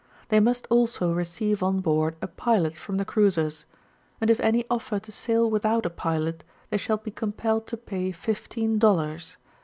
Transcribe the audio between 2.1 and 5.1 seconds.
a pilot from the cruizers; and if any oner